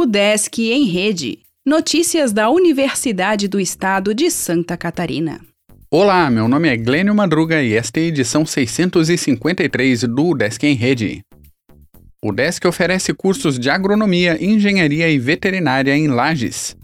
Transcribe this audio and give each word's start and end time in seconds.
O 0.00 0.06
Desk 0.06 0.58
em 0.58 0.86
Rede. 0.86 1.40
Notícias 1.62 2.32
da 2.32 2.48
Universidade 2.48 3.46
do 3.46 3.60
Estado 3.60 4.14
de 4.14 4.30
Santa 4.30 4.74
Catarina. 4.74 5.42
Olá, 5.90 6.30
meu 6.30 6.48
nome 6.48 6.70
é 6.70 6.76
Glênio 6.78 7.14
Madruga 7.14 7.62
e 7.62 7.74
esta 7.74 8.00
é 8.00 8.04
a 8.04 8.06
edição 8.06 8.46
653 8.46 10.04
do 10.04 10.34
Desk 10.34 10.64
em 10.66 10.74
Rede. 10.74 11.20
O 12.24 12.32
Desk 12.32 12.66
oferece 12.66 13.12
cursos 13.12 13.58
de 13.58 13.68
agronomia, 13.68 14.42
engenharia 14.42 15.10
e 15.10 15.18
veterinária 15.18 15.94
em 15.94 16.08
Lages. 16.08 16.74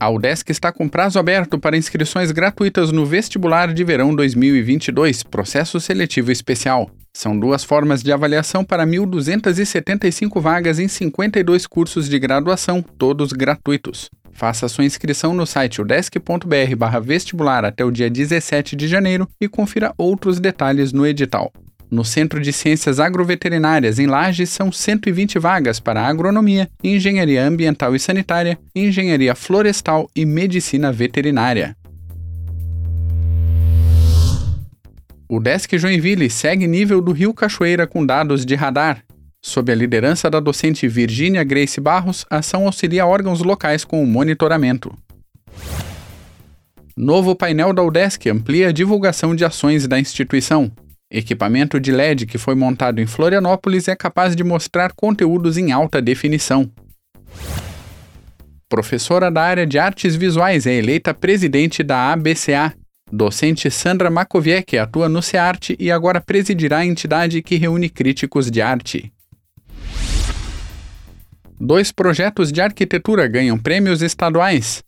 A 0.00 0.10
UDESC 0.10 0.50
está 0.50 0.72
com 0.72 0.88
prazo 0.88 1.20
aberto 1.20 1.60
para 1.60 1.76
inscrições 1.76 2.32
gratuitas 2.32 2.90
no 2.90 3.06
vestibular 3.06 3.72
de 3.72 3.84
verão 3.84 4.12
2022, 4.12 5.22
processo 5.22 5.78
seletivo 5.78 6.32
especial. 6.32 6.90
São 7.16 7.34
duas 7.38 7.64
formas 7.64 8.02
de 8.02 8.12
avaliação 8.12 8.62
para 8.62 8.86
1.275 8.86 10.38
vagas 10.38 10.78
em 10.78 10.86
52 10.86 11.66
cursos 11.66 12.10
de 12.10 12.18
graduação, 12.18 12.82
todos 12.82 13.32
gratuitos. 13.32 14.10
Faça 14.32 14.68
sua 14.68 14.84
inscrição 14.84 15.32
no 15.32 15.46
site 15.46 15.80
udesc.br/vestibular 15.80 17.64
até 17.64 17.82
o 17.82 17.90
dia 17.90 18.10
17 18.10 18.76
de 18.76 18.86
janeiro 18.86 19.26
e 19.40 19.48
confira 19.48 19.94
outros 19.96 20.38
detalhes 20.38 20.92
no 20.92 21.06
edital. 21.06 21.50
No 21.90 22.04
Centro 22.04 22.38
de 22.38 22.52
Ciências 22.52 23.00
Agroveterinárias, 23.00 23.98
em 23.98 24.06
Lages, 24.06 24.50
são 24.50 24.70
120 24.70 25.38
vagas 25.38 25.80
para 25.80 26.06
agronomia, 26.06 26.68
engenharia 26.84 27.42
ambiental 27.42 27.96
e 27.96 27.98
sanitária, 27.98 28.58
engenharia 28.74 29.34
florestal 29.34 30.06
e 30.14 30.26
medicina 30.26 30.92
veterinária. 30.92 31.74
O 35.28 35.40
Desk 35.40 35.76
Joinville 35.76 36.30
segue 36.30 36.68
nível 36.68 37.00
do 37.00 37.10
Rio 37.10 37.34
Cachoeira 37.34 37.84
com 37.84 38.06
dados 38.06 38.46
de 38.46 38.54
radar. 38.54 39.02
Sob 39.42 39.72
a 39.72 39.74
liderança 39.74 40.30
da 40.30 40.38
docente 40.38 40.86
Virgínia 40.86 41.42
Grace 41.42 41.80
Barros, 41.80 42.24
a 42.30 42.38
ação 42.38 42.64
auxilia 42.64 43.04
órgãos 43.04 43.40
locais 43.40 43.84
com 43.84 44.02
o 44.02 44.06
monitoramento. 44.06 44.96
Novo 46.96 47.34
painel 47.34 47.72
da 47.72 47.82
UDESC 47.82 48.30
amplia 48.30 48.68
a 48.68 48.72
divulgação 48.72 49.34
de 49.34 49.44
ações 49.44 49.88
da 49.88 49.98
instituição. 49.98 50.70
Equipamento 51.10 51.80
de 51.80 51.90
LED 51.90 52.24
que 52.24 52.38
foi 52.38 52.54
montado 52.54 53.00
em 53.00 53.06
Florianópolis 53.06 53.88
é 53.88 53.96
capaz 53.96 54.36
de 54.36 54.44
mostrar 54.44 54.92
conteúdos 54.92 55.58
em 55.58 55.72
alta 55.72 56.00
definição. 56.00 56.70
Professora 58.68 59.30
da 59.30 59.42
área 59.42 59.66
de 59.66 59.78
artes 59.78 60.14
visuais 60.14 60.66
é 60.66 60.74
eleita 60.74 61.12
presidente 61.12 61.82
da 61.82 62.12
ABCA. 62.12 62.74
Docente 63.10 63.70
Sandra 63.70 64.10
Makoviec 64.10 64.76
atua 64.76 65.08
no 65.08 65.22
CEARTE 65.22 65.76
e 65.78 65.92
agora 65.92 66.20
presidirá 66.20 66.78
a 66.78 66.86
entidade 66.86 67.40
que 67.40 67.56
reúne 67.56 67.88
críticos 67.88 68.50
de 68.50 68.60
arte. 68.60 69.12
Dois 71.58 71.92
projetos 71.92 72.50
de 72.50 72.60
arquitetura 72.60 73.28
ganham 73.28 73.56
prêmios 73.56 74.02
estaduais. 74.02 74.82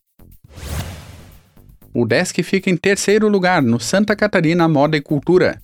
O 1.95 2.05
Desk 2.05 2.43
fica 2.43 2.69
em 2.69 2.77
terceiro 2.77 3.29
lugar 3.29 3.63
no 3.63 3.79
Santa 3.79 4.17
Catarina 4.17 4.69
Moda 4.69 4.97
e 4.97 5.01
Cultura. 5.01 5.63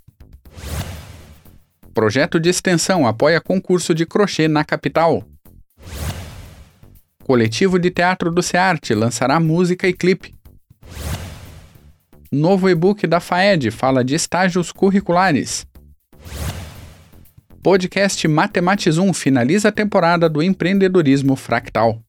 Projeto 1.93 2.39
de 2.39 2.49
extensão 2.49 3.05
apoia 3.05 3.41
concurso 3.41 3.93
de 3.93 4.07
crochê 4.07 4.47
na 4.47 4.65
capital. 4.65 5.25
Coletivo 7.25 7.81
de 7.81 7.91
Teatro 7.91 8.31
do 8.31 8.43
Cearte 8.43 8.95
lançará 8.95 9.41
música 9.41 9.89
e 9.89 9.93
clipe. 9.93 10.33
Novo 12.35 12.69
e-book 12.69 13.07
da 13.07 13.21
FAED 13.21 13.71
fala 13.71 14.05
de 14.05 14.17
estágios 14.17 14.73
curriculares. 14.73 15.65
Podcast 17.63 18.27
Matematizum 18.27 19.13
finaliza 19.13 19.69
a 19.69 19.73
temporada 19.73 20.29
do 20.29 20.43
empreendedorismo 20.43 21.37
fractal. 21.37 22.03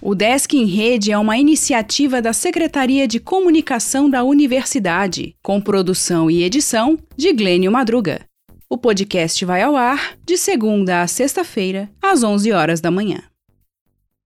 O 0.00 0.14
Desk 0.14 0.54
em 0.54 0.64
Rede 0.64 1.12
é 1.12 1.18
uma 1.18 1.36
iniciativa 1.36 2.22
da 2.22 2.32
Secretaria 2.32 3.06
de 3.06 3.20
Comunicação 3.20 4.08
da 4.08 4.24
Universidade, 4.24 5.36
com 5.42 5.60
produção 5.60 6.30
e 6.30 6.42
edição 6.42 6.98
de 7.14 7.34
Glênio 7.34 7.70
Madruga. 7.70 8.22
O 8.70 8.78
podcast 8.78 9.44
vai 9.44 9.60
ao 9.60 9.76
ar 9.76 10.14
de 10.24 10.38
segunda 10.38 11.02
a 11.02 11.06
sexta-feira, 11.06 11.90
às 12.02 12.22
11 12.22 12.52
horas 12.52 12.80
da 12.80 12.90
manhã. 12.90 13.29